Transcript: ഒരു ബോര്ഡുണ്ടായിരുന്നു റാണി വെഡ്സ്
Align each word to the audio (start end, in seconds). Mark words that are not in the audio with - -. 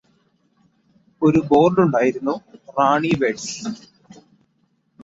ഒരു 1.21 1.39
ബോര്ഡുണ്ടായിരുന്നു 1.49 2.35
റാണി 2.77 3.13
വെഡ്സ് 3.19 3.55